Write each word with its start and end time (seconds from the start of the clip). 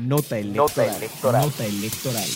Nota 0.00 0.38
electoral. 0.38 1.44
Nota 1.44 1.66
electoral. 1.66 2.28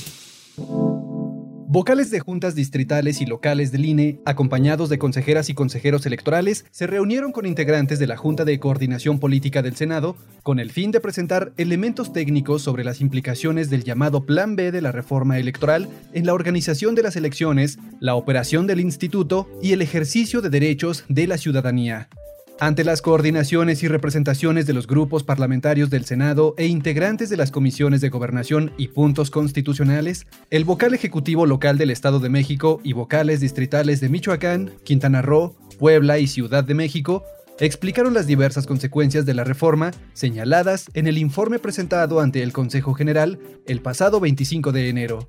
Vocales 1.69 2.10
de 2.10 2.21
juntas 2.21 2.55
distritales 2.55 3.23
y 3.23 3.27
locales 3.27 3.73
del 3.73 3.86
INE, 3.86 4.21
acompañados 4.27 4.90
de 4.90 4.98
consejeras 4.98 5.48
y 5.48 5.54
consejeros 5.54 6.04
electorales, 6.04 6.66
se 6.71 6.87
reunieron 6.87 7.32
con 7.32 7.46
integrantes 7.46 7.98
de 7.98 8.06
la 8.06 8.19
Junta 8.19 8.45
de 8.45 8.61
Coordinación 8.61 9.19
Política 9.19 9.62
del 9.62 9.74
Senado 9.74 10.16
con 10.42 10.61
el 10.61 10.71
fin 10.71 10.90
de 10.90 11.00
presentar 11.00 11.53
elementos 11.56 12.12
técnicos 12.12 12.61
sobre 12.61 12.84
las 12.84 13.00
implicaciones 13.00 13.70
del 13.70 13.84
llamado 13.84 14.26
Plan 14.26 14.54
B 14.54 14.70
de 14.70 14.82
la 14.82 14.92
reforma 14.92 15.38
electoral 15.38 15.88
en 16.12 16.27
la 16.27 16.34
organización 16.34 16.95
de 16.95 17.02
las 17.02 17.16
elecciones, 17.16 17.79
la 18.00 18.16
operación 18.16 18.66
del 18.66 18.80
instituto 18.80 19.48
y 19.62 19.73
el 19.73 19.80
ejercicio 19.80 20.43
de 20.43 20.50
derechos 20.50 21.04
de 21.09 21.27
la 21.27 21.38
ciudadanía. 21.38 22.11
Ante 22.59 22.84
las 22.84 23.02
coordinaciones 23.02 23.82
y 23.82 23.88
representaciones 23.88 24.64
de 24.64 24.73
los 24.73 24.86
grupos 24.86 25.25
parlamentarios 25.25 25.91
del 25.91 26.06
Senado 26.06 26.55
e 26.56 26.66
integrantes 26.66 27.29
de 27.29 27.36
las 27.36 27.50
comisiones 27.50 28.00
de 28.00 28.09
gobernación 28.09 28.73
y 28.79 28.88
puntos 28.88 29.30
constitucionales, 29.30 30.27
el 30.48 30.64
vocal 30.64 30.95
ejecutivo 30.95 31.45
local 31.45 31.77
del 31.77 31.91
Estado 31.91 32.19
de 32.19 32.30
México 32.30 32.80
y 32.83 32.95
vocales 32.95 33.41
distritales 33.41 34.00
de 34.00 34.09
Michoacán, 34.09 34.73
Quintana 34.84 35.20
Roo, 35.20 35.55
Puebla 35.78 36.19
y 36.19 36.27
Ciudad 36.28 36.64
de 36.64 36.73
México 36.73 37.24
explicaron 37.61 38.14
las 38.14 38.27
diversas 38.27 38.66
consecuencias 38.66 39.27
de 39.27 39.34
la 39.34 39.45
reforma 39.45 39.91
señaladas 40.14 40.86
en 40.95 41.06
el 41.06 41.19
informe 41.19 41.59
presentado 41.59 42.20
ante 42.20 42.42
el 42.42 42.55
Consejo 42.55 42.95
General 42.95 43.38
el 43.66 43.80
pasado 43.80 44.19
25 44.19 44.73
de 44.73 44.88
enero. 44.88 45.28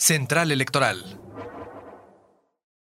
Central 0.02 0.50
Electoral. 0.50 1.31